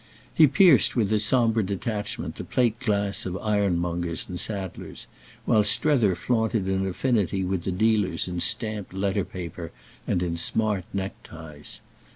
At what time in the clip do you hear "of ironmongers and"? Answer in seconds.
3.27-4.39